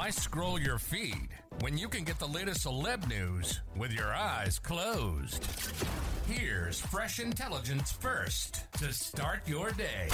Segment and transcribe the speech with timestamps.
[0.00, 1.28] Why scroll your feed
[1.60, 5.46] when you can get the latest celeb news with your eyes closed?
[6.26, 10.08] Here's fresh intelligence first to start your day.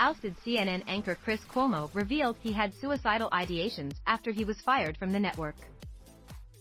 [0.00, 5.12] Ousted CNN anchor Chris Cuomo revealed he had suicidal ideations after he was fired from
[5.12, 5.56] the network.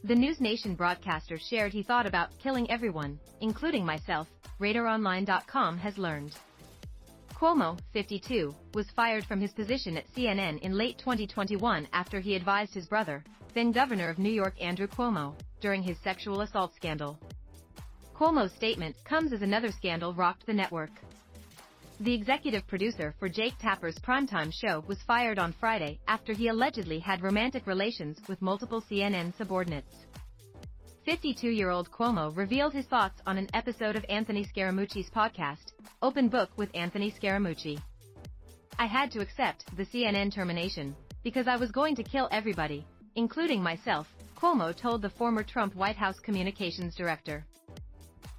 [0.03, 4.27] The NewsNation broadcaster shared he thought about killing everyone, including myself,
[4.59, 6.35] RadarOnline.com has learned.
[7.41, 12.71] Cuomo, 52, was fired from his position at CNN in late 2021 after he advised
[12.71, 13.23] his brother,
[13.55, 17.17] then Governor of New York Andrew Cuomo, during his sexual assault scandal.
[18.13, 20.91] Cuomo's statement comes as another scandal rocked the network.
[22.01, 26.99] The executive producer for Jake Tapper's primetime show was fired on Friday after he allegedly
[26.99, 29.95] had romantic relations with multiple CNN subordinates.
[31.07, 35.71] 52-year-old Cuomo revealed his thoughts on an episode of Anthony Scaramucci's podcast,
[36.03, 37.79] Open Book with Anthony Scaramucci.
[38.79, 43.61] I had to accept the CNN termination because I was going to kill everybody, including
[43.61, 47.45] myself, Cuomo told the former Trump White House communications director.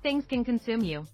[0.03, 1.07] Things can consume you.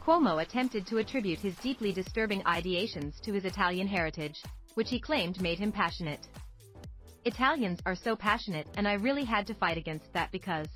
[0.00, 4.40] Cuomo attempted to attribute his deeply disturbing ideations to his Italian heritage,
[4.74, 6.28] which he claimed made him passionate.
[7.24, 10.68] Italians are so passionate and I really had to fight against that because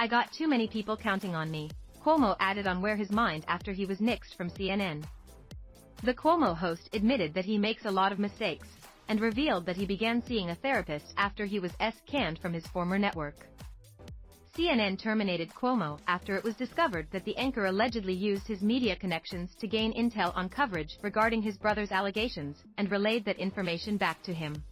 [0.00, 1.70] I got too many people counting on me,
[2.02, 5.04] Cuomo added on where his mind after he was nixed from CNN.
[6.02, 8.68] The Cuomo host admitted that he makes a lot of mistakes,
[9.08, 12.98] and revealed that he began seeing a therapist after he was S-canned from his former
[12.98, 13.36] network.
[14.56, 19.54] CNN terminated Cuomo after it was discovered that the anchor allegedly used his media connections
[19.56, 24.34] to gain intel on coverage regarding his brother's allegations, and relayed that information back to
[24.34, 24.62] him.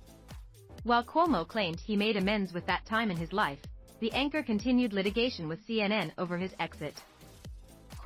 [0.85, 3.61] While Cuomo claimed he made amends with that time in his life,
[4.01, 7.01] the anchor continued litigation with CNN over his exit.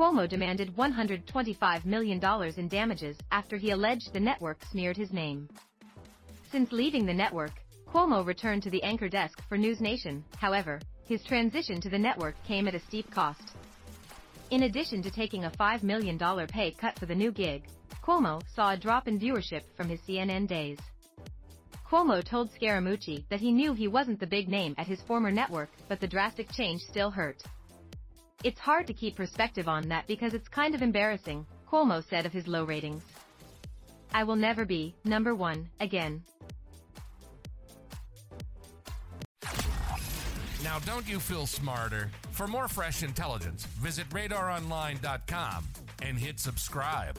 [0.01, 2.19] Cuomo demanded $125 million
[2.57, 5.47] in damages after he alleged the network smeared his name.
[6.51, 7.53] Since leaving the network,
[7.87, 12.67] Cuomo returned to the anchor desk for NewsNation, however, his transition to the network came
[12.67, 13.43] at a steep cost.
[14.51, 17.65] In addition to taking a $5 million pay cut for the new gig,
[18.03, 20.79] Cuomo saw a drop in viewership from his CNN days.
[21.87, 25.69] Cuomo told Scaramucci that he knew he wasn't the big name at his former network,
[25.89, 27.43] but the drastic change still hurt.
[28.43, 32.33] It's hard to keep perspective on that because it's kind of embarrassing, Cuomo said of
[32.33, 33.03] his low ratings.
[34.15, 36.23] I will never be number one again.
[40.65, 42.11] Now, don't you feel smarter?
[42.33, 45.65] For more fresh intelligence, visit radaronline.com
[46.03, 47.19] and hit subscribe.